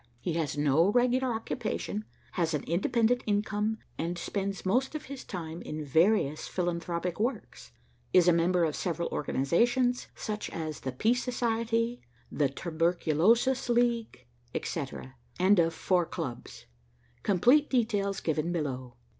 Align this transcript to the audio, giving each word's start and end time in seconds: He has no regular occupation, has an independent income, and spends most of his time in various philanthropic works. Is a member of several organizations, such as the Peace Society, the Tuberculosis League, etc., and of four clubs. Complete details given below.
He 0.19 0.33
has 0.33 0.57
no 0.57 0.91
regular 0.91 1.31
occupation, 1.31 2.05
has 2.31 2.55
an 2.55 2.63
independent 2.63 3.21
income, 3.27 3.77
and 3.99 4.17
spends 4.17 4.65
most 4.65 4.95
of 4.95 5.05
his 5.05 5.23
time 5.23 5.61
in 5.61 5.85
various 5.85 6.47
philanthropic 6.47 7.19
works. 7.19 7.71
Is 8.11 8.27
a 8.27 8.33
member 8.33 8.63
of 8.63 8.75
several 8.75 9.09
organizations, 9.11 10.07
such 10.15 10.49
as 10.49 10.79
the 10.79 10.91
Peace 10.91 11.23
Society, 11.23 12.01
the 12.31 12.49
Tuberculosis 12.49 13.69
League, 13.69 14.25
etc., 14.55 15.17
and 15.39 15.59
of 15.59 15.71
four 15.71 16.07
clubs. 16.07 16.65
Complete 17.21 17.69
details 17.69 18.21
given 18.21 18.51
below. 18.51 18.95